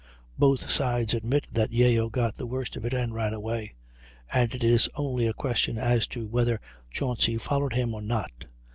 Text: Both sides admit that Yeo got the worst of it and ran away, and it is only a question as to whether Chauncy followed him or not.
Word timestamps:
Both 0.35 0.67
sides 0.71 1.13
admit 1.13 1.45
that 1.53 1.71
Yeo 1.71 2.09
got 2.09 2.33
the 2.33 2.47
worst 2.47 2.75
of 2.75 2.85
it 2.85 2.93
and 2.95 3.13
ran 3.13 3.35
away, 3.35 3.75
and 4.33 4.51
it 4.55 4.63
is 4.63 4.89
only 4.95 5.27
a 5.27 5.31
question 5.35 5.77
as 5.77 6.07
to 6.07 6.25
whether 6.27 6.59
Chauncy 6.89 7.37
followed 7.37 7.73
him 7.73 7.93
or 7.93 8.01
not. 8.01 8.45